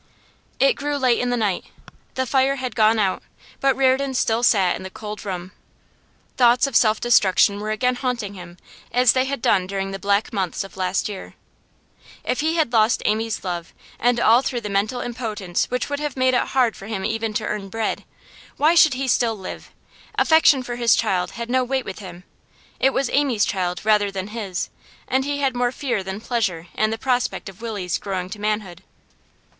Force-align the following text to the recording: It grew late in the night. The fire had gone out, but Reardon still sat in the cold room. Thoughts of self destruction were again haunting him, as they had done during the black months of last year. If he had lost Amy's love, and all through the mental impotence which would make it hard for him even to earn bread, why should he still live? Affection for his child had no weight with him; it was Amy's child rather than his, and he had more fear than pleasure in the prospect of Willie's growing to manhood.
It 0.59 0.73
grew 0.73 0.97
late 0.97 1.19
in 1.19 1.29
the 1.29 1.37
night. 1.37 1.65
The 2.15 2.25
fire 2.25 2.55
had 2.55 2.75
gone 2.75 2.97
out, 2.97 3.21
but 3.59 3.77
Reardon 3.77 4.15
still 4.15 4.41
sat 4.41 4.75
in 4.75 4.81
the 4.81 4.89
cold 4.89 5.23
room. 5.23 5.51
Thoughts 6.37 6.65
of 6.65 6.75
self 6.75 6.99
destruction 6.99 7.59
were 7.59 7.69
again 7.69 7.93
haunting 7.97 8.33
him, 8.33 8.57
as 8.91 9.11
they 9.13 9.25
had 9.25 9.43
done 9.43 9.67
during 9.67 9.91
the 9.91 9.99
black 9.99 10.33
months 10.33 10.63
of 10.63 10.75
last 10.75 11.07
year. 11.07 11.35
If 12.23 12.39
he 12.39 12.55
had 12.55 12.73
lost 12.73 13.03
Amy's 13.05 13.43
love, 13.43 13.73
and 13.99 14.19
all 14.19 14.41
through 14.41 14.61
the 14.61 14.71
mental 14.71 15.01
impotence 15.01 15.65
which 15.69 15.87
would 15.87 15.99
make 16.17 16.33
it 16.33 16.47
hard 16.47 16.75
for 16.75 16.87
him 16.87 17.05
even 17.05 17.31
to 17.35 17.45
earn 17.45 17.69
bread, 17.69 18.03
why 18.57 18.73
should 18.73 18.95
he 18.95 19.07
still 19.07 19.37
live? 19.37 19.69
Affection 20.15 20.63
for 20.63 20.77
his 20.77 20.95
child 20.95 21.33
had 21.33 21.47
no 21.47 21.63
weight 21.63 21.85
with 21.85 21.99
him; 21.99 22.23
it 22.79 22.91
was 22.91 23.11
Amy's 23.11 23.45
child 23.45 23.85
rather 23.85 24.09
than 24.09 24.29
his, 24.29 24.71
and 25.07 25.25
he 25.25 25.41
had 25.41 25.55
more 25.55 25.71
fear 25.71 26.01
than 26.01 26.19
pleasure 26.19 26.65
in 26.73 26.89
the 26.89 26.97
prospect 26.97 27.47
of 27.49 27.61
Willie's 27.61 27.99
growing 27.99 28.31
to 28.31 28.39
manhood. 28.39 28.81